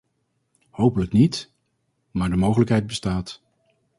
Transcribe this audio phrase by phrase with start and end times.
[0.71, 1.51] Hopelijk niet,
[2.11, 3.41] maar de mogelijkheid bestaat.